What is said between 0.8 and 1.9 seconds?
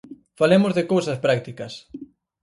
cousas prácticas.